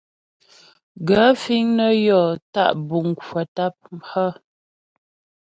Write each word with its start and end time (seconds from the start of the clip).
Gaə̂ 1.07 1.31
fíŋ 1.41 1.65
nə́ 1.77 1.91
yɔ́ 2.05 2.23
tá' 2.53 2.75
buŋ 2.87 3.07
kwə̀ 3.23 3.43
tâp 3.55 3.75
hə́? 4.09 4.29